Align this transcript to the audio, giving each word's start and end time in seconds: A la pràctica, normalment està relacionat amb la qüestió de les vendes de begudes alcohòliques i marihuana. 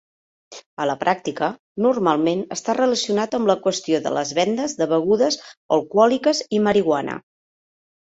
A 0.85 0.87
la 0.91 0.95
pràctica, 1.03 1.49
normalment 1.87 2.41
està 2.57 2.75
relacionat 2.79 3.39
amb 3.41 3.53
la 3.53 3.59
qüestió 3.67 4.03
de 4.09 4.15
les 4.19 4.35
vendes 4.41 4.77
de 4.83 4.91
begudes 4.97 5.41
alcohòliques 5.81 6.45
i 6.61 6.67
marihuana. 6.71 7.25